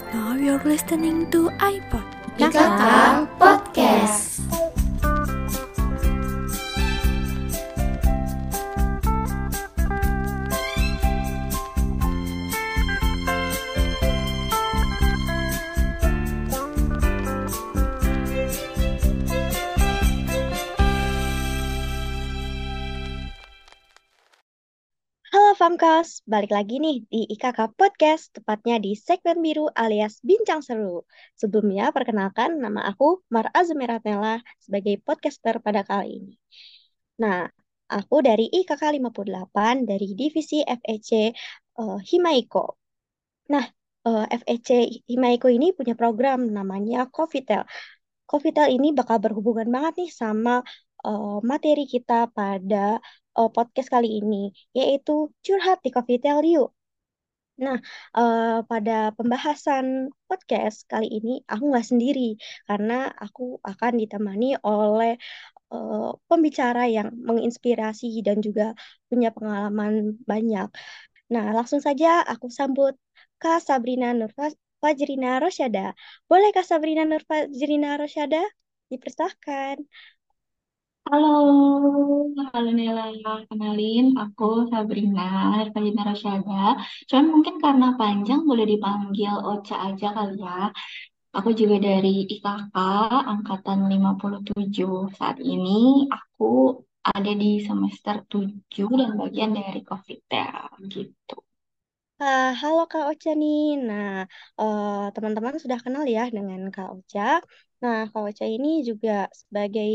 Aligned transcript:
Now 0.00 0.32
you're 0.32 0.62
listening 0.64 1.28
to 1.32 1.50
iPod. 1.60 2.08
IKK 2.40 3.28
Halo 25.62 25.78
Famkas, 25.78 26.26
balik 26.26 26.50
lagi 26.50 26.82
nih 26.82 27.06
di 27.06 27.22
IKK 27.38 27.78
Podcast, 27.78 28.34
tepatnya 28.34 28.82
di 28.82 28.98
segmen 28.98 29.38
biru 29.38 29.70
alias 29.70 30.18
Bincang 30.18 30.58
Seru. 30.58 31.06
Sebelumnya, 31.38 31.94
perkenalkan 31.94 32.58
nama 32.58 32.90
aku 32.90 33.22
Mar 33.30 33.46
Azmeratnela 33.54 34.42
sebagai 34.58 34.98
podcaster 35.06 35.62
pada 35.62 35.86
kali 35.86 36.18
ini. 36.18 36.34
Nah, 37.22 37.46
aku 37.86 38.26
dari 38.26 38.50
IKK 38.50 38.82
58 38.90 39.86
dari 39.86 40.18
divisi 40.18 40.66
FEC 40.66 41.30
eh, 41.30 41.98
Himaiko. 42.10 42.82
Nah, 43.54 43.62
eh, 44.02 44.26
FEC 44.42 44.68
Himaiko 45.06 45.46
ini 45.46 45.70
punya 45.78 45.94
program 45.94 46.50
namanya 46.50 47.06
Covitel. 47.06 47.62
Covitel 48.26 48.66
ini 48.66 48.90
bakal 48.90 49.22
berhubungan 49.22 49.70
banget 49.70 49.94
nih 49.94 50.10
sama 50.10 50.66
eh, 51.06 51.38
materi 51.46 51.86
kita 51.86 52.34
pada 52.34 52.98
eh, 53.38 53.48
podcast 53.56 53.88
kali 53.94 54.08
ini, 54.20 54.36
yaitu 54.78 55.12
curhat 55.44 55.78
di 55.84 55.90
Covitel 55.96 56.38
Yuk. 56.52 56.68
Nah, 57.64 57.76
eh, 58.18 58.42
pada 58.70 58.92
pembahasan 59.16 59.86
podcast 60.28 60.78
kali 60.92 61.06
ini 61.16 61.30
aku 61.52 61.62
nggak 61.70 61.86
sendiri 61.90 62.20
karena 62.68 62.92
aku 63.24 63.42
akan 63.70 63.92
ditemani 64.00 64.46
oleh 64.68 65.10
eh, 65.74 66.10
pembicara 66.30 66.80
yang 66.96 67.08
menginspirasi 67.28 68.06
dan 68.26 68.38
juga 68.46 68.64
punya 69.10 69.28
pengalaman 69.36 69.92
banyak. 70.30 70.68
Nah, 71.32 71.44
langsung 71.56 71.80
saja 71.86 72.06
aku 72.32 72.46
sambut 72.58 72.94
Kak 73.40 73.58
Sabrina 73.68 74.08
Nurfa- 74.18 74.58
Fajrina 74.82 75.28
Rosyada. 75.44 75.80
Boleh 76.30 76.48
Kak 76.56 76.66
Sabrina 76.70 77.02
Nurfajrina 77.10 77.88
Rosyada? 78.02 78.40
Dipersilahkan. 78.92 79.76
Halo, 81.06 81.28
halo 82.52 82.68
Nela. 82.78 83.02
Kenalin, 83.48 84.04
aku 84.22 84.44
Sabrina, 84.72 85.22
Sabrina 85.72 86.02
Rosyada. 86.08 86.52
Cuman 87.08 87.26
mungkin 87.34 87.54
karena 87.64 87.86
panjang 88.00 88.40
boleh 88.48 88.64
dipanggil 88.72 89.32
Ocha 89.50 89.74
aja 89.88 90.06
kali 90.16 90.34
ya. 90.44 90.56
Aku 91.38 91.50
juga 91.60 91.76
dari 91.88 92.10
IKK 92.34 92.76
Angkatan 93.32 93.78
57. 93.92 94.94
Saat 95.18 95.36
ini 95.52 96.08
aku 96.18 96.44
ada 97.16 97.32
di 97.42 97.50
semester 97.68 98.16
7 98.32 98.88
dan 99.00 99.10
bagian 99.20 99.52
dari 99.58 99.80
Covitel 99.88 100.66
gitu. 100.94 101.36
Ah, 102.24 102.46
halo 102.60 102.80
Kak 102.92 103.04
Ocha 103.10 103.30
nih. 103.40 103.56
Nah, 103.88 104.06
eh, 104.60 104.88
teman-teman 105.14 105.54
sudah 105.62 105.78
kenal 105.84 106.04
ya 106.14 106.20
dengan 106.36 106.60
Kak 106.74 106.88
Ocha. 106.94 107.20
Nah, 107.82 107.98
Kak 108.12 108.22
Ocha 108.28 108.44
ini 108.56 108.68
juga 108.88 109.10
sebagai 109.40 109.90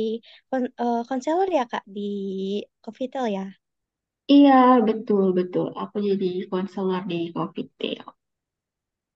kon- 0.49 0.73
eh, 0.81 0.99
konselor 1.09 1.47
ya 1.57 1.63
Kak 1.71 1.83
di 1.95 2.01
Covitel 2.83 3.25
ya. 3.37 3.43
Iya, 4.33 4.51
betul, 4.87 5.23
betul. 5.37 5.65
Aku 5.81 5.95
jadi 6.09 6.25
konselor 6.51 7.01
di 7.11 7.15
Covitel. 7.35 8.05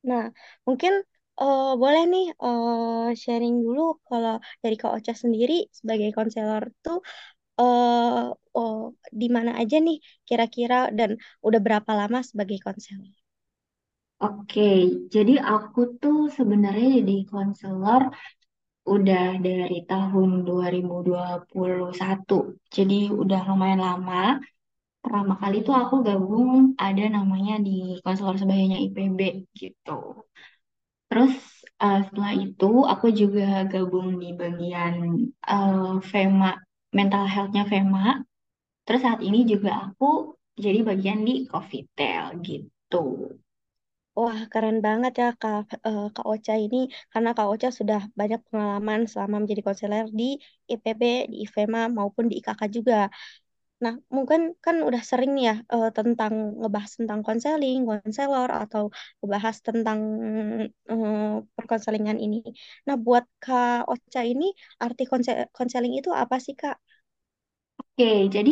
Nah, 0.09 0.23
mungkin 0.67 0.93
eh, 1.39 1.61
boleh 1.81 2.01
nih 2.11 2.23
eh, 2.43 3.07
sharing 3.21 3.55
dulu 3.65 3.81
kalau 4.09 4.33
dari 4.63 4.75
Kak 4.81 4.91
Ocha 4.97 5.13
sendiri 5.23 5.53
sebagai 5.79 6.09
konselor 6.17 6.63
tuh 6.83 6.97
eh 7.59 8.57
oh, 8.57 8.75
di 9.21 9.25
mana 9.37 9.51
aja 9.61 9.75
nih 9.87 9.97
kira-kira 10.27 10.75
dan 10.99 11.11
udah 11.47 11.59
berapa 11.65 11.91
lama 12.01 12.19
sebagai 12.31 12.57
konselor? 12.65 13.11
Oke, 14.25 14.61
jadi 15.13 15.33
aku 15.53 15.79
tuh 16.01 16.17
sebenarnya 16.37 16.85
jadi 16.97 17.13
konselor 17.31 18.01
udah 18.95 19.23
dari 19.45 19.75
tahun 19.89 20.29
2021. 20.47 22.35
Jadi 22.75 22.95
udah 23.21 23.39
lumayan 23.49 23.81
lama. 23.87 24.15
Pertama 25.03 25.33
kali 25.41 25.55
tuh 25.67 25.75
aku 25.83 25.95
gabung 26.07 26.51
ada 26.85 27.03
namanya 27.15 27.53
di 27.67 27.71
konselor 28.03 28.35
sebayanya 28.41 28.77
IPB 28.85 29.19
gitu. 29.61 29.91
Terus 31.09 31.33
eh, 31.83 31.99
setelah 32.07 32.33
itu 32.45 32.65
aku 32.93 33.07
juga 33.21 33.43
gabung 33.71 34.07
di 34.21 34.27
bagian 34.41 34.93
eh, 35.51 35.93
FEMA, 36.11 36.51
mental 36.97 37.23
health-nya 37.33 37.63
FEMA. 37.71 38.05
Terus 38.85 39.01
saat 39.05 39.21
ini 39.27 39.39
juga 39.51 39.71
aku 39.87 40.05
jadi 40.65 40.79
bagian 40.89 41.19
di 41.27 41.33
Covitel 41.51 42.23
gitu. 42.47 42.97
Wah, 44.19 44.39
keren 44.51 44.77
banget 44.85 45.11
ya 45.21 45.25
Kak, 45.41 45.61
eh, 45.87 46.01
Kak 46.15 46.25
Ocha 46.31 46.53
ini 46.63 46.77
karena 47.11 47.29
Kak 47.37 47.47
Ocha 47.51 47.69
sudah 47.79 47.99
banyak 48.19 48.39
pengalaman 48.49 48.99
selama 49.11 49.35
menjadi 49.41 49.61
konselor 49.67 50.05
di 50.19 50.23
IPB, 50.71 51.03
di 51.31 51.35
IFEMA 51.45 51.79
maupun 51.97 52.25
di 52.29 52.33
IKK 52.39 52.61
juga. 52.77 52.95
Nah, 53.83 53.93
mungkin 54.15 54.41
kan 54.65 54.75
udah 54.87 55.01
sering 55.11 55.31
nih 55.37 55.43
ya 55.49 55.55
eh, 55.73 55.87
tentang 55.97 56.33
ngebahas 56.61 56.91
tentang 56.99 57.21
konseling, 57.27 57.77
konselor 57.89 58.49
atau 58.61 58.83
ngebahas 59.21 59.57
tentang 59.67 59.99
eh, 60.91 61.17
perkonselingan 61.57 62.17
ini. 62.25 62.37
Nah, 62.87 62.95
buat 63.05 63.23
Kak 63.43 63.87
Ocha 63.91 64.21
ini 64.31 64.45
arti 64.83 65.03
konse- 65.11 65.47
konseling 65.57 65.93
itu 65.99 66.09
apa 66.23 66.35
sih 66.45 66.53
Kak? 66.61 66.75
Oke, 67.81 68.09
jadi 68.35 68.51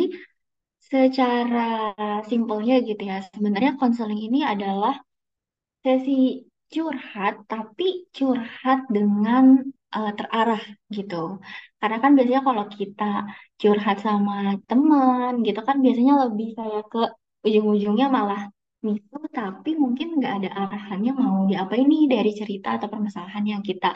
secara 0.90 1.60
simpelnya 2.30 2.74
gitu 2.88 3.02
ya, 3.10 3.16
sebenarnya 3.32 3.72
konseling 3.80 4.20
ini 4.28 4.38
adalah 4.52 4.94
sesi 5.84 6.12
curhat, 6.72 7.34
tapi 7.50 7.84
curhat 8.16 8.78
dengan 8.96 9.44
eh, 9.96 10.10
terarah 10.18 10.62
gitu. 10.96 11.14
Karena 11.80 11.96
kan 12.02 12.10
biasanya 12.16 12.42
kalau 12.48 12.64
kita 12.78 13.02
curhat 13.60 13.96
sama 14.06 14.32
teman 14.68 15.32
gitu 15.46 15.60
kan 15.68 15.76
biasanya 15.84 16.14
lebih 16.24 16.48
kayak 16.58 16.82
ke 16.92 16.98
ujung-ujungnya 17.46 18.06
malah 18.16 18.40
misu, 18.86 19.16
tapi 19.38 19.70
mungkin 19.82 20.06
nggak 20.18 20.32
ada 20.36 20.48
arahannya 20.60 21.10
mau 21.22 21.36
diapain 21.50 21.86
nih 21.92 22.02
dari 22.14 22.30
cerita 22.40 22.66
atau 22.76 22.88
permasalahan 22.92 23.44
yang 23.52 23.62
kita 23.70 23.86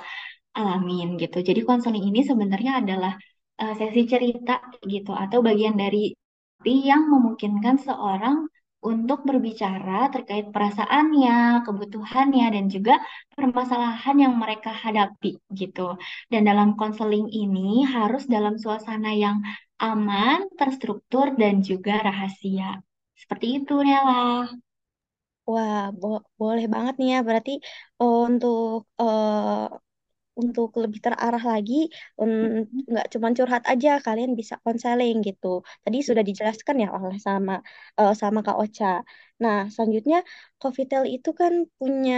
alamin 0.58 1.08
gitu. 1.22 1.36
Jadi 1.48 1.60
konseling 1.68 2.04
ini 2.10 2.20
sebenarnya 2.30 2.72
adalah 2.82 3.12
eh, 3.62 3.72
sesi 3.80 4.00
cerita 4.12 4.52
gitu 4.92 5.10
atau 5.24 5.38
bagian 5.48 5.76
dari 5.82 5.98
yang 6.88 7.02
memungkinkan 7.12 7.76
seorang 7.86 8.36
untuk 8.90 9.18
berbicara 9.28 10.12
terkait 10.14 10.46
perasaannya, 10.54 11.64
kebutuhannya, 11.66 12.44
dan 12.54 12.64
juga 12.74 12.92
permasalahan 13.36 14.16
yang 14.24 14.34
mereka 14.42 14.70
hadapi 14.84 15.30
gitu. 15.60 15.80
Dan 16.32 16.40
dalam 16.48 16.68
konseling 16.80 17.26
ini 17.32 17.84
harus 17.94 18.22
dalam 18.34 18.54
suasana 18.64 19.10
yang 19.24 19.36
aman, 19.80 20.38
terstruktur, 20.60 21.26
dan 21.40 21.54
juga 21.68 21.92
rahasia. 22.08 22.80
Seperti 23.20 23.46
itu, 23.64 23.74
Nela. 23.86 24.48
Wah, 25.52 25.80
bo- 26.00 26.24
boleh 26.40 26.64
banget 26.74 26.94
nih 27.00 27.08
ya. 27.14 27.18
Berarti 27.28 27.50
eh, 28.00 28.14
untuk 28.28 28.78
eh, 29.00 29.93
untuk 30.40 30.68
lebih 30.82 31.00
terarah 31.04 31.42
lagi, 31.52 31.74
nggak 32.90 33.06
cuma 33.12 33.28
curhat 33.36 33.62
aja, 33.72 33.88
kalian 34.06 34.32
bisa 34.40 34.54
konseling 34.64 35.14
gitu. 35.28 35.46
Tadi 35.84 35.96
sudah 36.08 36.24
dijelaskan 36.28 36.76
ya 36.82 36.88
oleh 36.96 37.16
sama 37.26 37.52
eh, 38.00 38.12
sama 38.22 38.38
Kak 38.46 38.56
Ocha. 38.62 38.86
Nah, 39.42 39.56
selanjutnya 39.74 40.16
Covitel 40.60 41.02
itu 41.14 41.28
kan 41.40 41.52
punya 41.78 42.14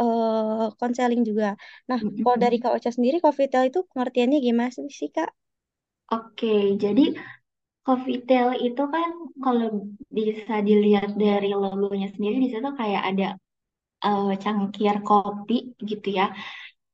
eh, 0.00 0.64
konseling 0.80 1.20
juga. 1.28 1.46
Nah, 1.90 2.00
kalau 2.22 2.36
dari 2.44 2.56
Kak 2.62 2.72
Ocha 2.76 2.90
sendiri, 2.96 3.16
Covitel 3.24 3.62
itu 3.68 3.78
pengertiannya 3.90 4.38
gimana 4.46 4.70
sih, 4.98 5.08
Kak? 5.16 5.30
Oke, 6.14 6.46
jadi 6.82 7.02
Covitel 7.86 8.48
itu 8.66 8.82
kan 8.94 9.10
kalau 9.44 9.66
bisa 10.18 10.54
dilihat 10.68 11.10
dari 11.24 11.48
logonya 11.62 12.08
sendiri 12.14 12.36
di 12.44 12.48
situ 12.52 12.68
kayak 12.80 13.02
ada 13.10 13.24
eh, 14.06 14.26
cangkir 14.44 14.96
kopi 15.08 15.54
gitu 15.90 16.08
ya, 16.18 16.24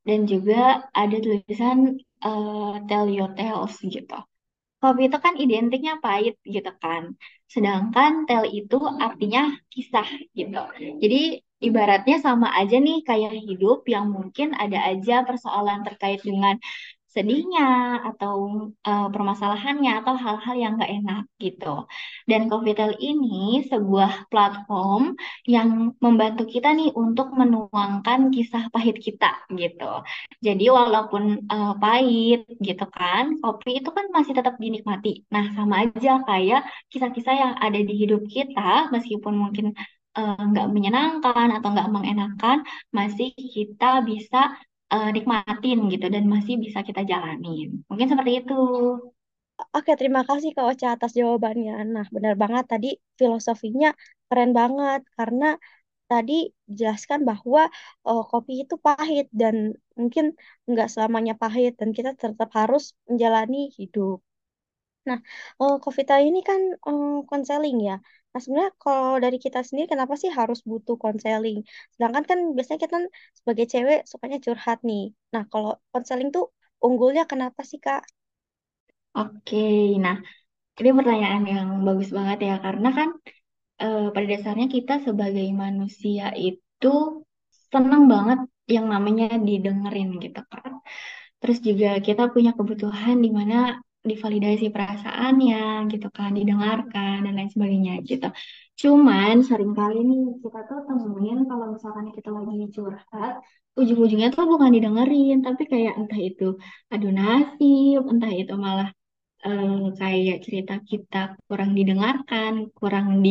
dan 0.09 0.21
juga 0.33 0.55
ada 1.01 1.17
tulisan 1.25 1.79
eh, 2.25 2.73
Tell 2.89 3.07
Your 3.17 3.31
Tales 3.39 3.75
gitu. 3.95 4.17
Kopi 4.83 5.03
itu 5.09 5.19
kan 5.27 5.35
identiknya 5.45 5.93
pahit 6.05 6.35
gitu 6.55 6.71
kan, 6.83 7.15
sedangkan 7.55 8.13
tell 8.29 8.45
itu 8.59 8.77
artinya 9.07 9.41
kisah 9.73 10.09
gitu. 10.39 10.59
Jadi 11.03 11.19
ibaratnya 11.69 12.17
sama 12.27 12.49
aja 12.59 12.77
nih 12.87 12.99
kayak 13.09 13.33
hidup 13.49 13.79
yang 13.95 14.07
mungkin 14.17 14.49
ada 14.63 14.79
aja 14.91 15.15
persoalan 15.29 15.81
terkait 15.87 16.21
dengan 16.29 16.55
sedihnya 17.15 18.01
atau 18.09 18.37
uh, 18.89 19.09
permasalahannya 19.13 20.01
atau 20.01 20.15
hal-hal 20.17 20.57
yang 20.57 20.73
nggak 20.81 20.93
enak 20.99 21.23
gitu. 21.37 21.85
Dan 22.25 22.49
Coffeetel 22.49 22.97
ini 22.99 23.61
sebuah 23.69 24.33
platform 24.33 25.13
yang 25.45 25.93
membantu 26.01 26.49
kita 26.49 26.73
nih 26.73 26.91
untuk 26.97 27.37
menuangkan 27.37 28.33
kisah 28.33 28.73
pahit 28.73 28.97
kita 28.97 29.45
gitu. 29.53 30.03
Jadi 30.41 30.65
walaupun 30.73 31.45
uh, 31.53 31.77
pahit 31.77 32.49
gitu 32.65 32.85
kan, 32.89 33.37
kopi 33.45 33.85
itu 33.85 33.91
kan 33.93 34.09
masih 34.17 34.33
tetap 34.33 34.57
dinikmati. 34.57 35.29
Nah, 35.29 35.53
sama 35.53 35.85
aja 35.85 36.25
kayak 36.25 36.65
kisah-kisah 36.89 37.35
yang 37.37 37.53
ada 37.61 37.77
di 37.77 37.93
hidup 37.93 38.25
kita, 38.25 38.89
meskipun 38.89 39.35
mungkin 39.37 39.67
uh, 40.17 40.41
nggak 40.41 40.67
menyenangkan 40.75 41.49
atau 41.61 41.69
nggak 41.75 41.91
mengenakan, 41.93 42.59
masih 42.97 43.33
kita 43.37 44.01
bisa 44.05 44.57
uh, 44.95 45.09
nikmatin 45.17 45.79
gitu 45.93 46.07
dan 46.15 46.25
masih 46.35 46.55
bisa 46.65 46.79
kita 46.89 47.03
jalanin. 47.11 47.69
Mungkin 47.89 48.07
seperti 48.13 48.33
itu. 48.45 48.55
Oke, 49.77 49.93
terima 50.01 50.23
kasih 50.29 50.51
Kak 50.57 50.67
Ocha 50.71 50.87
atas 50.97 51.13
jawabannya. 51.21 51.73
Nah, 51.95 52.07
benar 52.15 52.35
banget 52.43 52.65
tadi 52.73 52.89
filosofinya 53.19 53.89
keren 54.29 54.51
banget 54.59 55.01
karena 55.17 55.47
tadi 56.11 56.33
jelaskan 56.79 57.21
bahwa 57.31 57.63
uh, 58.09 58.23
kopi 58.31 58.53
itu 58.63 58.75
pahit 58.87 59.27
dan 59.41 59.57
mungkin 60.01 60.25
nggak 60.71 60.89
selamanya 60.93 61.35
pahit 61.43 61.73
dan 61.81 61.91
kita 61.97 62.11
tetap 62.23 62.51
harus 62.59 62.83
menjalani 63.09 63.57
hidup. 63.79 64.19
Nah, 65.09 65.19
uh, 65.61 65.75
Vita 65.97 66.15
ini 66.29 66.39
kan 66.49 66.61
konseling 67.31 67.77
ya. 67.89 67.95
Nah, 68.33 68.41
sebenarnya 68.43 68.73
kalau 68.83 69.13
dari 69.25 69.37
kita 69.45 69.59
sendiri 69.67 69.87
kenapa 69.93 70.15
sih 70.23 70.31
harus 70.39 70.59
butuh 70.71 70.97
konseling? 71.05 71.59
Sedangkan 71.95 72.25
kan 72.31 72.39
biasanya 72.57 72.81
kita 72.87 72.97
sebagai 73.39 73.67
cewek 73.73 73.99
sukanya 74.11 74.39
curhat 74.45 74.79
nih. 74.89 75.03
Nah, 75.35 75.43
kalau 75.53 75.71
konseling 75.93 76.29
tuh 76.37 76.45
unggulnya 76.87 77.23
kenapa 77.33 77.61
sih, 77.71 77.79
Kak? 77.87 78.03
Oke, 79.19 79.57
nah 80.05 80.17
ini 80.79 80.91
pertanyaan 80.99 81.43
yang 81.55 81.69
bagus 81.87 82.11
banget 82.19 82.39
ya 82.49 82.55
karena 82.67 82.89
kan 82.99 83.09
uh, 83.83 84.01
pada 84.15 84.27
dasarnya 84.33 84.67
kita 84.77 84.93
sebagai 85.07 85.47
manusia 85.65 86.25
itu 86.49 86.89
senang 87.73 88.03
banget 88.13 88.39
yang 88.75 88.87
namanya 88.95 89.27
didengerin 89.49 90.09
gitu 90.25 90.41
kan. 90.53 90.73
Terus 91.41 91.59
juga 91.69 91.89
kita 92.07 92.23
punya 92.35 92.51
kebutuhan 92.59 93.17
di 93.25 93.31
mana 93.39 93.57
divalidasi 94.11 94.65
perasaannya 94.75 95.87
gitu 95.93 96.07
kan, 96.17 96.31
didengarkan 96.39 97.15
dan 97.25 97.33
lain 97.39 97.51
sebagainya 97.55 97.93
gitu. 98.11 98.27
Cuman 98.81 99.35
sering 99.49 99.73
kali 99.79 99.97
nih 100.09 100.21
kita 100.43 100.59
tuh 100.69 100.79
temuin 100.89 101.39
kalau 101.51 101.67
misalkan 101.75 102.07
kita 102.17 102.29
lagi 102.37 102.67
curhat, 102.75 103.33
ujung-ujungnya 103.79 104.29
tuh 104.35 104.45
bukan 104.53 104.71
didengerin, 104.77 105.37
tapi 105.47 105.63
kayak 105.73 105.93
entah 106.01 106.21
itu 106.29 106.45
adu 106.93 107.09
nasib, 107.19 108.01
entah 108.13 108.33
itu 108.41 108.53
malah 108.67 108.89
uh, 109.47 109.93
kayak 110.01 110.37
cerita 110.45 110.75
kita 110.91 111.19
kurang 111.47 111.71
didengarkan, 111.79 112.53
kurang 112.79 113.07
di 113.25 113.31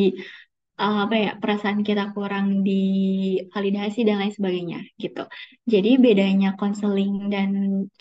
uh, 0.82 1.06
apa 1.06 1.16
ya 1.16 1.32
perasaan 1.38 1.86
kita 1.86 2.10
kurang 2.18 2.66
divalidasi 2.66 4.02
dan 4.08 4.18
lain 4.18 4.34
sebagainya 4.34 4.80
gitu. 4.98 5.24
Jadi 5.70 6.02
bedanya 6.02 6.58
konseling 6.58 7.30
dan 7.30 7.50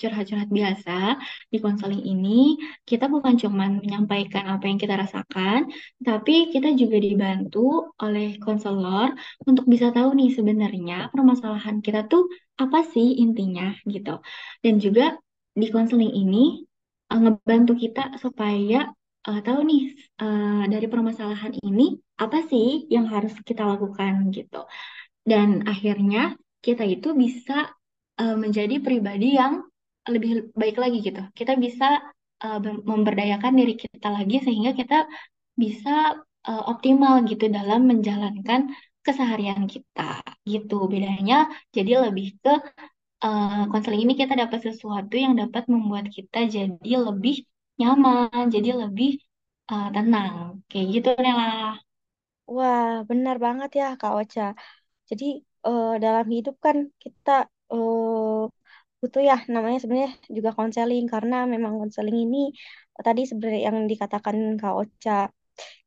curhat-curhat 0.01 0.49
biasa 0.49 1.21
di 1.53 1.59
konseling 1.61 2.01
ini 2.01 2.57
kita 2.89 3.07
bukan 3.13 3.37
cuma 3.37 3.69
menyampaikan 3.69 4.49
apa 4.49 4.65
yang 4.65 4.81
kita 4.81 4.97
rasakan, 4.97 5.69
tapi 6.01 6.49
kita 6.49 6.73
juga 6.73 6.97
dibantu 6.97 7.93
oleh 8.01 8.41
konselor 8.41 9.13
untuk 9.45 9.69
bisa 9.69 9.93
tahu 9.93 10.17
nih 10.17 10.33
sebenarnya 10.33 11.13
permasalahan 11.13 11.85
kita 11.85 12.09
tuh 12.09 12.33
apa 12.57 12.81
sih 12.89 13.21
intinya 13.21 13.77
gitu. 13.85 14.25
Dan 14.65 14.81
juga 14.81 15.21
di 15.53 15.69
konseling 15.69 16.13
ini 16.17 16.65
uh, 17.13 17.21
ngebantu 17.21 17.77
kita 17.77 18.17
supaya 18.17 18.89
uh, 19.29 19.41
tahu 19.45 19.61
nih 19.67 19.83
uh, 20.23 20.65
dari 20.73 20.87
permasalahan 20.89 21.53
ini 21.61 21.99
apa 22.21 22.45
sih 22.49 22.89
yang 22.89 23.09
harus 23.09 23.33
kita 23.45 23.65
lakukan 23.65 24.33
gitu. 24.33 24.65
Dan 25.21 25.69
akhirnya 25.69 26.37
kita 26.65 26.85
itu 26.85 27.13
bisa 27.17 27.73
uh, 28.21 28.37
menjadi 28.37 28.81
pribadi 28.81 29.37
yang 29.37 29.65
lebih 30.09 30.53
baik 30.57 30.77
lagi 30.81 30.99
gitu. 31.05 31.21
Kita 31.37 31.57
bisa 31.61 32.01
uh, 32.45 32.59
memberdayakan 32.63 33.53
diri 33.57 33.75
kita 33.77 34.09
lagi 34.09 34.41
sehingga 34.41 34.73
kita 34.73 35.05
bisa 35.57 36.21
uh, 36.49 36.63
optimal 36.73 37.21
gitu 37.29 37.53
dalam 37.53 37.85
menjalankan 37.85 38.73
keseharian 39.05 39.69
kita 39.69 40.25
gitu. 40.49 40.89
Bedanya 40.89 41.49
jadi 41.73 42.09
lebih 42.09 42.41
ke 42.41 42.55
konseling 43.69 44.01
uh, 44.01 44.05
ini 44.09 44.15
kita 44.17 44.33
dapat 44.33 44.65
sesuatu 44.65 45.13
yang 45.13 45.37
dapat 45.37 45.69
membuat 45.69 46.09
kita 46.09 46.49
jadi 46.49 46.93
lebih 47.05 47.45
nyaman, 47.81 48.45
jadi 48.55 48.69
lebih 48.83 49.11
uh, 49.73 49.89
tenang. 49.95 50.35
Kayak 50.71 50.87
gitu 50.95 51.09
Nela. 51.25 51.81
Wah, 52.55 52.91
benar 53.11 53.37
banget 53.45 53.71
ya 53.81 53.87
Kak 54.01 54.13
Ocha. 54.19 54.43
Jadi 55.11 55.25
uh, 55.69 55.97
dalam 56.05 56.27
hidup 56.35 56.55
kan 56.67 56.77
kita 57.03 57.31
uh, 57.73 58.51
butuh 59.01 59.23
ya 59.31 59.35
namanya 59.55 59.79
sebenarnya 59.83 60.13
juga 60.37 60.51
konseling 60.59 61.05
karena 61.15 61.35
memang 61.55 61.75
konseling 61.81 62.17
ini 62.25 62.39
tadi 63.07 63.21
sebenarnya 63.31 63.63
yang 63.69 63.79
dikatakan 63.93 64.37
Kak 64.61 64.75
Ocha 64.81 65.13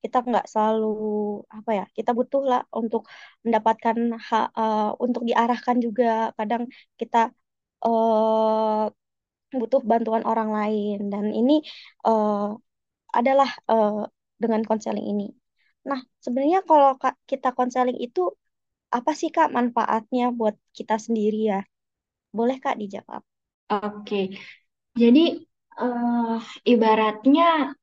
kita 0.03 0.17
nggak 0.29 0.45
selalu 0.51 0.87
apa 1.57 1.71
ya 1.79 1.85
kita 1.97 2.11
butuh 2.17 2.41
lah 2.51 2.61
untuk 2.79 3.01
mendapatkan 3.45 3.97
hak 4.27 4.45
uh, 4.59 4.93
untuk 5.05 5.21
diarahkan 5.29 5.77
juga 5.85 6.05
kadang 6.37 6.63
kita 6.99 7.17
uh, 7.85 8.85
butuh 9.59 9.81
bantuan 9.85 10.23
orang 10.25 10.49
lain 10.49 11.13
dan 11.13 11.29
ini 11.31 11.61
uh, 12.05 12.53
adalah 13.13 13.49
uh, 13.69 14.09
dengan 14.41 14.61
konseling 14.65 15.05
ini. 15.05 15.29
Nah, 15.85 15.99
sebenarnya 16.23 16.65
kalau 16.65 16.97
kita 17.29 17.53
konseling 17.53 17.99
itu 18.01 18.33
apa 18.93 19.11
sih 19.13 19.29
Kak 19.33 19.49
manfaatnya 19.53 20.33
buat 20.33 20.55
kita 20.73 20.97
sendiri 20.97 21.39
ya? 21.53 21.61
Boleh 22.33 22.57
Kak 22.57 22.77
dijawab? 22.81 23.21
Oke, 23.73 24.37
jadi 24.93 25.41
uh, 25.81 26.37
ibaratnya 26.67 27.73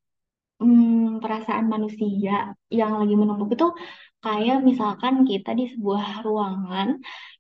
um, 0.62 1.18
perasaan 1.18 1.66
manusia 1.66 2.54
yang 2.70 3.00
lagi 3.00 3.14
menumpuk 3.16 3.50
itu 3.56 3.66
kayak 4.24 4.56
misalkan 4.68 5.14
kita 5.30 5.50
di 5.58 5.64
sebuah 5.72 6.04
ruangan 6.26 6.88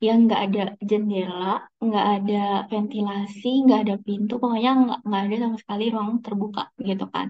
yang 0.04 0.16
nggak 0.24 0.40
ada 0.46 0.60
jendela, 0.90 1.46
nggak 1.86 2.06
ada 2.14 2.34
ventilasi, 2.72 3.48
nggak 3.64 3.80
ada 3.84 3.94
pintu, 4.06 4.32
pokoknya 4.42 4.70
nggak 5.06 5.20
ada 5.24 5.36
sama 5.42 5.56
sekali 5.62 5.82
ruang 5.94 6.10
terbuka 6.24 6.62
gitu 6.88 7.04
kan. 7.14 7.26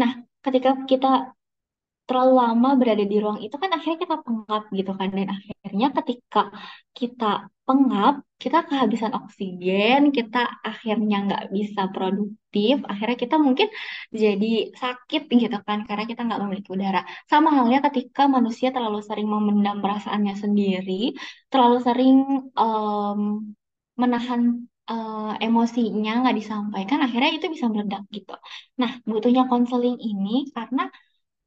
Nah, 0.00 0.10
ketika 0.44 0.70
kita 0.90 1.06
terlalu 2.06 2.32
lama 2.42 2.68
berada 2.80 3.04
di 3.12 3.16
ruang 3.22 3.38
itu 3.44 3.56
kan 3.62 3.70
akhirnya 3.76 3.98
kita 4.04 4.16
pengap 4.26 4.62
gitu 4.78 4.90
kan. 4.98 5.08
Dan 5.16 5.28
akhirnya 5.36 5.86
ketika 5.96 6.40
kita 6.98 7.26
pengap 7.66 8.14
kita 8.42 8.58
kehabisan 8.68 9.12
oksigen 9.18 10.00
kita 10.16 10.38
akhirnya 10.70 11.16
nggak 11.26 11.44
bisa 11.56 11.80
produktif 11.94 12.74
akhirnya 12.90 13.16
kita 13.24 13.36
mungkin 13.46 13.68
jadi 14.22 14.46
sakit 14.82 15.22
gitu 15.42 15.56
kan 15.66 15.78
karena 15.88 16.04
kita 16.10 16.20
nggak 16.26 16.40
memiliki 16.42 16.70
udara. 16.76 17.00
Sama 17.30 17.48
halnya 17.56 17.78
ketika 17.86 18.22
manusia 18.36 18.68
terlalu 18.74 19.00
sering 19.08 19.26
memendam 19.34 19.76
perasaannya 19.82 20.34
sendiri 20.38 20.92
terlalu 21.50 21.76
sering 21.86 22.16
um, 22.54 23.20
menahan 24.00 24.40
uh, 24.90 25.34
emosinya 25.42 26.10
nggak 26.22 26.36
disampaikan 26.40 26.98
akhirnya 27.04 27.30
itu 27.36 27.46
bisa 27.54 27.66
meledak 27.72 28.02
gitu. 28.14 28.34
Nah 28.80 28.90
butuhnya 29.10 29.42
konseling 29.50 29.96
ini 29.98 30.30
karena 30.54 30.82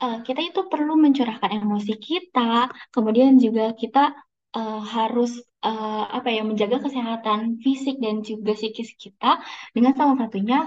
uh, 0.04 0.18
kita 0.26 0.42
itu 0.50 0.62
perlu 0.72 0.96
mencurahkan 0.96 1.52
emosi 1.60 1.94
kita, 2.00 2.72
kemudian 2.92 3.38
juga 3.38 3.76
kita 3.76 4.16
uh, 4.56 4.82
harus 4.82 5.38
uh, 5.64 6.04
apa 6.10 6.30
ya 6.32 6.42
menjaga 6.48 6.82
kesehatan 6.84 7.60
fisik 7.64 8.00
dan 8.00 8.24
juga 8.24 8.56
psikis 8.56 8.96
kita 8.96 9.44
dengan 9.76 9.94
salah 9.94 10.16
satunya 10.18 10.60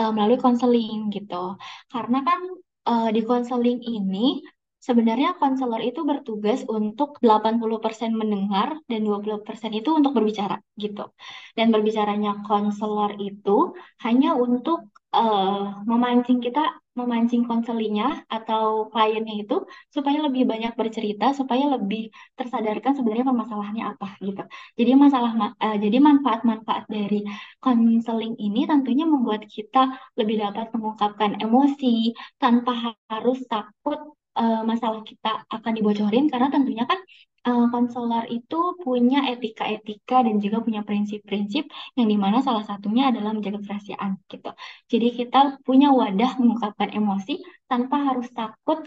uh, 0.00 0.10
melalui 0.14 0.40
konseling 0.40 1.12
gitu. 1.12 1.60
Karena 1.92 2.18
kan 2.24 2.40
uh, 2.88 3.08
di 3.12 3.22
konseling 3.22 3.80
ini 3.84 4.40
sebenarnya 4.80 5.36
konselor 5.36 5.80
itu 5.84 6.00
bertugas 6.08 6.64
untuk 6.64 7.20
80% 7.20 8.16
mendengar 8.16 8.80
dan 8.88 9.00
20% 9.04 9.44
itu 9.76 9.90
untuk 9.92 10.16
berbicara 10.16 10.56
gitu. 10.80 11.12
Dan 11.52 11.68
berbicaranya 11.68 12.40
konselor 12.48 13.20
itu 13.20 13.76
hanya 14.00 14.32
untuk 14.32 14.88
uh, 15.12 15.84
memancing 15.84 16.40
kita 16.40 16.80
memancing 17.00 17.42
konselinya 17.50 18.24
atau 18.28 18.92
kliennya 18.92 19.34
itu 19.42 19.56
supaya 19.94 20.18
lebih 20.26 20.42
banyak 20.52 20.72
bercerita, 20.80 21.32
supaya 21.32 21.64
lebih 21.74 22.12
tersadarkan 22.38 22.92
sebenarnya 22.96 23.26
permasalahannya 23.30 23.84
apa 23.92 24.06
gitu. 24.20 24.42
Jadi 24.78 24.90
masalah 24.94 25.32
uh, 25.56 25.76
jadi 25.84 25.96
manfaat-manfaat 25.98 26.84
dari 26.86 27.24
konseling 27.64 28.34
ini 28.36 28.68
tentunya 28.70 29.04
membuat 29.08 29.42
kita 29.48 29.96
lebih 30.18 30.36
dapat 30.44 30.66
mengungkapkan 30.74 31.40
emosi 31.44 32.12
tanpa 32.36 32.96
harus 33.08 33.38
takut 33.48 33.98
uh, 34.36 34.62
masalah 34.66 35.00
kita 35.02 35.44
akan 35.50 35.72
dibocorin 35.76 36.26
karena 36.32 36.48
tentunya 36.54 36.84
kan 36.86 36.98
eh, 37.46 37.66
konselor 37.72 38.24
itu 38.36 38.56
punya 38.84 39.18
etika-etika 39.32 40.16
dan 40.26 40.36
juga 40.44 40.58
punya 40.66 40.80
prinsip-prinsip 40.88 41.64
yang 41.96 42.06
di 42.12 42.16
mana 42.24 42.38
salah 42.46 42.64
satunya 42.66 43.02
adalah 43.10 43.30
menjaga 43.36 43.58
kerahasiaan 43.64 44.10
gitu. 44.32 44.50
Jadi 44.92 45.06
kita 45.18 45.38
punya 45.66 45.88
wadah 46.00 46.30
mengungkapkan 46.40 46.90
emosi 46.98 47.40
tanpa 47.70 47.96
harus 48.08 48.28
takut 48.34 48.78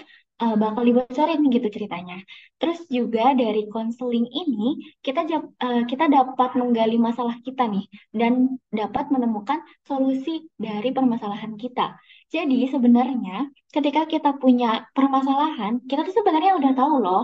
eh, 0.41 0.55
bakal 0.63 0.83
dibocorin 0.87 1.41
gitu 1.55 1.67
ceritanya. 1.75 2.17
Terus 2.59 2.79
juga 2.87 3.33
dari 3.41 3.61
konseling 3.73 4.27
ini 4.29 4.93
kita 5.05 5.21
eh, 5.65 5.83
kita 5.89 6.05
dapat 6.09 6.49
menggali 6.59 6.97
masalah 7.07 7.35
kita 7.45 7.63
nih 7.73 7.85
dan 8.13 8.33
dapat 8.69 9.09
menemukan 9.13 9.59
solusi 9.87 10.45
dari 10.57 10.89
permasalahan 10.93 11.53
kita. 11.57 11.97
Jadi 12.33 12.65
sebenarnya 12.73 13.49
ketika 13.69 14.09
kita 14.09 14.29
punya 14.41 14.89
permasalahan, 14.97 15.81
kita 15.85 16.01
tuh 16.07 16.15
sebenarnya 16.17 16.57
udah 16.57 16.71
tahu 16.73 16.93
loh 17.05 17.23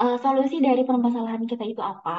eh, 0.00 0.16
solusi 0.24 0.56
dari 0.66 0.82
permasalahan 0.88 1.44
kita 1.50 1.64
itu 1.72 1.82
apa. 1.92 2.12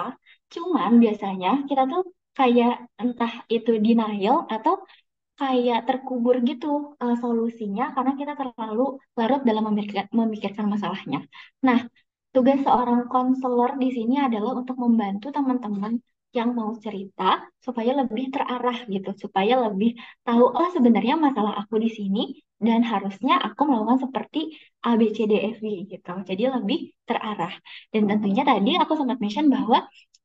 Cuman 0.54 0.92
biasanya 1.04 1.50
kita 1.70 1.82
tuh 1.92 2.02
kayak 2.38 2.72
entah 3.02 3.34
itu 3.56 3.72
denial 3.86 4.38
atau 4.54 4.74
kayak 5.40 5.80
terkubur 5.88 6.36
gitu 6.50 6.68
eh, 7.04 7.16
solusinya 7.24 7.84
karena 7.96 8.12
kita 8.20 8.34
terlalu 8.42 8.84
larut 9.18 9.42
dalam 9.50 9.64
memikirkan, 9.70 10.08
memikirkan 10.22 10.66
masalahnya. 10.74 11.20
Nah, 11.68 11.80
tugas 12.34 12.60
seorang 12.66 13.02
konselor 13.14 13.72
di 13.84 13.90
sini 13.98 14.16
adalah 14.28 14.52
untuk 14.62 14.78
membantu 14.84 15.28
teman-teman 15.38 15.94
yang 16.38 16.50
mau 16.60 16.72
cerita 16.86 17.24
supaya 17.66 17.92
lebih 18.02 18.26
terarah 18.34 18.78
gitu, 18.94 19.10
supaya 19.24 19.54
lebih 19.66 19.90
tahu 20.28 20.44
oh 20.60 20.70
sebenarnya 20.76 21.16
masalah 21.26 21.54
aku 21.62 21.76
di 21.86 21.90
sini 21.98 22.22
dan 22.66 22.82
harusnya 22.92 23.34
aku 23.46 23.62
melakukan 23.70 24.00
seperti 24.06 24.40
A, 24.86 24.90
B, 25.00 25.02
C, 25.16 25.20
D, 25.30 25.34
F, 25.56 25.58
G 25.64 25.68
gitu. 25.92 26.10
Jadi 26.30 26.42
lebih 26.56 26.78
terarah. 27.08 27.54
Dan 27.94 28.04
tentunya 28.10 28.44
tadi 28.50 28.70
aku 28.82 28.94
sempat 29.00 29.18
mention 29.24 29.48
bahwa 29.56 29.78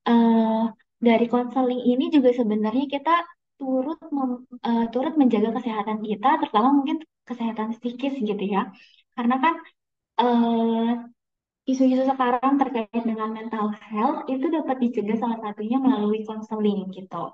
eh, 0.09 0.62
dari 1.07 1.25
konseling 1.33 1.81
ini 1.91 2.05
juga 2.15 2.31
sebenarnya 2.41 2.85
kita 2.95 3.11
turut 3.59 3.99
mem- 4.17 4.45
eh, 4.67 4.83
turut 4.93 5.15
menjaga 5.21 5.51
kesehatan 5.57 5.99
kita, 6.09 6.27
terutama 6.41 6.69
mungkin 6.79 6.97
kesehatan 7.29 7.69
psikis 7.79 8.15
gitu 8.29 8.43
ya. 8.55 8.61
Karena 9.17 9.35
kan 9.45 9.55
eh, 10.21 10.89
isu-isu 11.71 12.02
sekarang 12.11 12.59
terkait 12.61 13.02
dengan 13.07 13.31
mental 13.31 13.71
health 13.90 14.26
itu 14.33 14.47
dapat 14.50 14.76
dicegah 14.83 15.16
salah 15.23 15.38
satunya 15.45 15.78
melalui 15.78 16.26
konseling 16.26 16.90
gitu. 16.90 17.31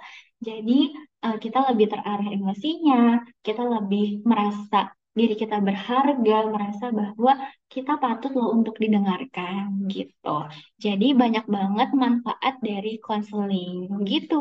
Jadi 0.46 0.92
eh, 1.24 1.36
kita 1.44 1.58
lebih 1.72 1.86
terarah 1.92 2.28
emosinya, 2.36 3.24
kita 3.46 3.62
lebih 3.64 4.20
merasa 4.30 4.92
diri 5.18 5.34
kita 5.34 5.58
berharga, 5.58 6.36
merasa 6.54 6.84
bahwa 6.94 7.32
kita 7.72 7.92
patut 7.98 8.30
loh 8.38 8.54
untuk 8.54 8.78
didengarkan 8.78 9.90
gitu. 9.90 10.46
Jadi 10.78 11.06
banyak 11.20 11.44
banget 11.50 11.88
manfaat 11.96 12.54
dari 12.62 13.02
konseling 13.02 13.90
gitu. 14.06 14.36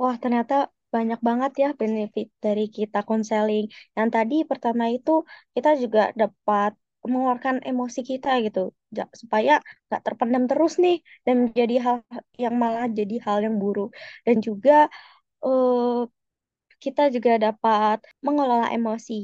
Wah, 0.00 0.14
ternyata 0.22 0.54
banyak 0.94 1.20
banget 1.28 1.52
ya 1.62 1.68
benefit 1.80 2.26
dari 2.44 2.62
kita 2.76 2.98
konseling. 3.08 3.64
Yang 3.96 4.08
tadi 4.16 4.34
pertama 4.50 4.84
itu 4.96 5.10
kita 5.54 5.70
juga 5.82 6.00
dapat 6.20 6.70
mengeluarkan 7.12 7.56
emosi 7.70 8.00
kita 8.10 8.28
gitu, 8.46 8.60
supaya 9.22 9.52
nggak 9.88 10.02
terpendam 10.06 10.44
terus 10.50 10.72
nih 10.84 10.96
dan 11.26 11.36
menjadi 11.48 11.74
hal 11.86 11.96
yang 12.44 12.54
malah 12.62 12.86
jadi 12.98 13.14
hal 13.26 13.38
yang 13.46 13.56
buruk. 13.62 13.88
Dan 14.26 14.36
juga 14.46 14.72
eh, 15.44 16.00
kita 16.84 17.02
juga 17.14 17.32
dapat 17.46 17.98
mengelola 18.26 18.66
emosi. 18.76 19.14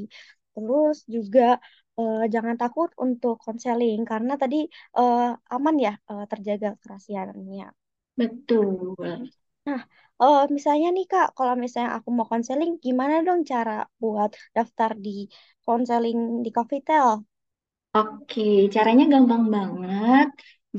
Terus 0.53 0.97
juga 1.15 1.41
eh, 1.99 2.19
jangan 2.33 2.55
takut 2.61 2.89
untuk 3.05 3.35
konseling 3.45 3.99
karena 4.11 4.33
tadi 4.41 4.57
eh, 4.97 5.21
aman 5.55 5.75
ya 5.85 5.91
eh, 6.11 6.23
terjaga 6.31 6.67
kerahasiaannya. 6.81 7.67
Betul. 8.17 9.29
Nah, 9.67 9.81
eh, 10.23 10.39
misalnya 10.57 10.87
nih 10.95 11.05
Kak, 11.11 11.27
kalau 11.37 11.53
misalnya 11.63 11.91
aku 11.97 12.09
mau 12.17 12.27
konseling, 12.31 12.71
gimana 12.85 13.15
dong 13.27 13.41
cara 13.51 13.71
buat 14.01 14.29
daftar 14.55 14.91
di 15.05 15.09
konseling 15.65 16.17
di 16.45 16.49
Covitel? 16.57 17.07
Oke, 17.97 18.41
caranya 18.75 19.03
gampang 19.13 19.43
banget. 19.55 20.27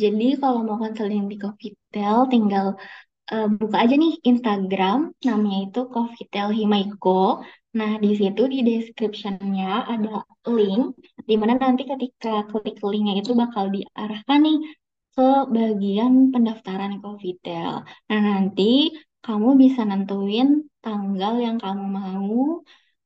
Jadi 0.03 0.25
kalau 0.41 0.59
mau 0.67 0.77
konseling 0.83 1.25
di 1.31 1.37
Covitel, 1.43 2.17
tinggal 2.33 2.67
eh, 3.33 3.47
buka 3.61 3.77
aja 3.85 3.95
nih 4.03 4.13
Instagram, 4.31 4.99
namanya 5.27 5.59
itu 5.67 5.81
Covitel 5.95 6.49
Himaiko. 6.59 7.11
Nah, 7.79 7.91
di 8.05 8.09
situ 8.21 8.43
di 8.55 8.59
description-nya 8.69 9.69
ada 9.93 10.11
link, 10.57 10.83
di 11.29 11.35
mana 11.41 11.55
nanti 11.65 11.83
ketika 11.93 12.31
klik 12.51 12.77
linknya 12.93 13.15
itu 13.23 13.33
bakal 13.43 13.65
diarahkan 13.77 14.39
nih 14.47 14.59
ke 15.15 15.23
bagian 15.57 16.13
pendaftaran 16.35 16.93
Covitel. 17.03 17.73
Nah, 18.09 18.21
nanti 18.29 18.63
kamu 19.25 19.49
bisa 19.63 19.81
nentuin 19.91 20.49
tanggal 20.85 21.33
yang 21.47 21.57
kamu 21.65 21.85
mau, 22.01 22.37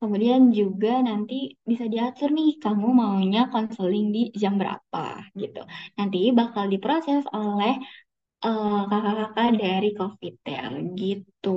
kemudian 0.03 0.43
juga 0.59 0.89
nanti 1.09 1.35
bisa 1.71 1.85
diatur 1.93 2.29
nih 2.39 2.49
kamu 2.65 2.87
maunya 3.01 3.41
konseling 3.53 4.07
di 4.17 4.21
jam 4.43 4.53
berapa 4.61 5.01
gitu. 5.41 5.59
Nanti 5.99 6.19
bakal 6.39 6.65
diproses 6.73 7.23
oleh 7.41 7.73
eh, 8.47 8.81
kakak-kakak 8.91 9.49
dari 9.63 9.89
Covitel 9.99 10.73
gitu. 11.01 11.49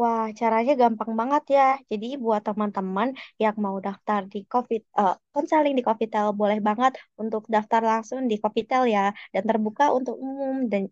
Wah, 0.00 0.24
caranya 0.40 0.72
gampang 0.82 1.12
banget 1.20 1.42
ya. 1.56 1.62
Jadi 1.90 2.06
buat 2.24 2.42
teman-teman 2.48 3.08
yang 3.42 3.54
mau 3.64 3.76
daftar 3.86 4.20
di 4.32 4.38
COVID, 4.52 4.80
eh, 5.00 5.14
konseling 5.34 5.74
di 5.78 5.82
Covitel, 5.88 6.26
boleh 6.40 6.58
banget 6.68 6.92
untuk 7.22 7.42
daftar 7.54 7.80
langsung 7.90 8.20
di 8.30 8.36
Covitel 8.42 8.82
ya. 8.94 9.00
Dan 9.34 9.42
terbuka 9.50 9.84
untuk 9.98 10.14
umum 10.26 10.54
dan 10.72 10.82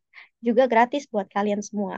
juga 0.47 0.63
gratis 0.73 1.03
buat 1.13 1.27
kalian 1.35 1.61
semua. 1.69 1.97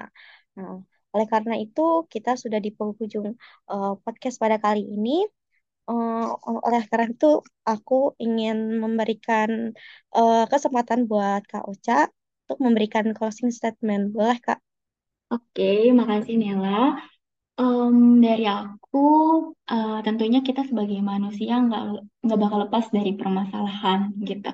Nah, 0.57 0.73
oleh 1.15 1.27
karena 1.35 1.55
itu 1.65 1.81
kita 2.13 2.31
sudah 2.43 2.59
di 2.67 2.71
penghujung 2.79 3.29
eh, 3.73 3.93
podcast 4.05 4.37
pada 4.43 4.57
kali 4.65 4.83
ini. 4.95 5.11
Eh, 5.91 6.27
oleh 6.69 6.83
karena 6.91 7.07
itu 7.15 7.27
aku 7.73 7.95
ingin 8.25 8.57
memberikan 8.83 9.51
eh, 10.17 10.45
kesempatan 10.53 11.01
buat 11.11 11.41
Kak 11.51 11.65
Ocha 11.71 11.95
untuk 12.45 12.59
memberikan 12.65 13.07
closing 13.17 13.51
statement. 13.59 14.03
Boleh 14.17 14.39
Kak? 14.47 14.59
Oke, 15.35 15.65
makasih 15.99 16.35
Nela. 16.41 16.71
Em, 17.61 17.97
dari 18.25 18.45
aku, 18.59 18.99
eh, 19.73 19.93
tentunya 20.07 20.39
kita 20.49 20.63
sebagai 20.71 20.99
manusia 21.13 21.53
nggak 21.65 21.83
nggak 22.25 22.39
bakal 22.43 22.59
lepas 22.65 22.85
dari 22.97 23.11
permasalahan 23.21 24.01
gitu. 24.29 24.49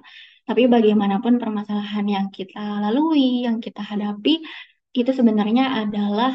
Tapi 0.49 0.63
bagaimanapun 0.75 1.35
permasalahan 1.43 2.07
yang 2.17 2.27
kita 2.39 2.59
lalui, 2.85 3.47
yang 3.47 3.59
kita 3.67 3.81
hadapi, 3.91 4.31
itu 5.01 5.11
sebenarnya 5.19 5.65
adalah 5.83 6.31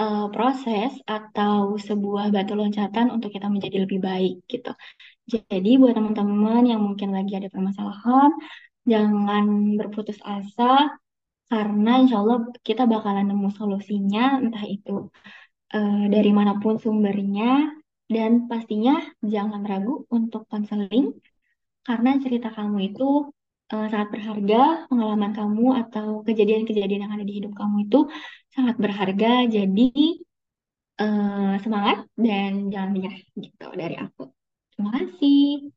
eh, 0.00 0.24
proses 0.34 0.90
atau 1.16 1.76
sebuah 1.88 2.24
batu 2.34 2.52
loncatan 2.60 3.06
untuk 3.14 3.30
kita 3.34 3.46
menjadi 3.54 3.76
lebih 3.84 3.98
baik 4.08 4.34
gitu. 4.52 4.70
Jadi 5.32 5.70
buat 5.80 5.94
teman-teman 5.96 6.62
yang 6.70 6.80
mungkin 6.86 7.10
lagi 7.16 7.32
ada 7.38 7.48
permasalahan, 7.54 8.30
jangan 8.90 9.44
berputus 9.78 10.18
asa 10.24 10.90
karena 11.52 11.90
insya 12.00 12.16
Allah 12.22 12.38
kita 12.68 12.82
bakalan 12.88 13.28
nemu 13.30 13.48
solusinya, 13.58 14.40
entah 14.42 14.64
itu 14.76 15.12
eh, 15.74 16.04
dari 16.14 16.30
mana 16.38 16.52
pun 16.62 16.74
sumbernya, 16.84 17.72
dan 18.14 18.48
pastinya 18.50 18.94
jangan 19.32 19.62
ragu 19.70 20.04
untuk 20.16 20.42
konseling 20.52 21.06
karena 21.86 22.10
cerita 22.24 22.48
kamu 22.56 22.76
itu 22.92 23.04
eh, 23.72 23.86
sangat 23.92 24.08
berharga, 24.14 24.56
pengalaman 24.90 25.32
kamu 25.38 25.64
atau 25.82 26.06
kejadian-kejadian 26.26 27.00
yang 27.04 27.12
ada 27.16 27.24
di 27.28 27.34
hidup 27.38 27.52
kamu 27.60 27.76
itu 27.86 27.98
sangat 28.54 28.76
berharga. 28.78 29.48
Jadi 29.48 29.90
eh, 31.00 31.54
semangat 31.64 32.06
dan 32.14 32.70
jangan 32.72 32.90
menyerah 32.94 33.20
gitu 33.36 33.68
dari 33.74 33.96
aku. 33.98 34.22
Terima 34.72 34.90
kasih. 34.96 35.72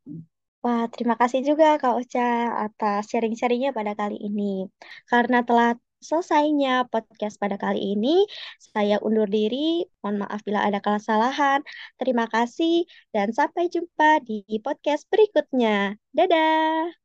Wah, 0.66 0.90
terima 0.90 1.14
kasih 1.14 1.46
juga 1.46 1.78
Kak 1.78 1.94
Ocha 2.02 2.26
atas 2.66 3.06
sharing-sharingnya 3.14 3.70
pada 3.70 3.94
kali 3.94 4.18
ini. 4.18 4.66
Karena 5.06 5.46
telah 5.46 5.78
selesainya 6.02 6.90
podcast 6.90 7.38
pada 7.42 7.58
kali 7.58 7.94
ini, 7.94 8.26
saya 8.58 8.98
undur 9.02 9.30
diri. 9.30 9.86
Mohon 10.02 10.26
maaf 10.26 10.42
bila 10.42 10.66
ada 10.66 10.80
kesalahan. 10.82 11.62
Terima 12.02 12.26
kasih 12.30 12.86
dan 13.14 13.30
sampai 13.34 13.70
jumpa 13.74 14.26
di 14.26 14.42
podcast 14.66 15.06
berikutnya. 15.10 16.02
Dadah! 16.18 16.98